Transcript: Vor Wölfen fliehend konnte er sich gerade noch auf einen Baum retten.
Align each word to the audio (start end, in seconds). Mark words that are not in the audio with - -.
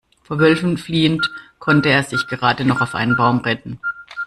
Vor 0.23 0.39
Wölfen 0.39 0.79
fliehend 0.79 1.29
konnte 1.59 1.89
er 1.89 2.01
sich 2.01 2.25
gerade 2.25 2.65
noch 2.65 2.81
auf 2.81 2.95
einen 2.95 3.15
Baum 3.15 3.41
retten. 3.41 3.79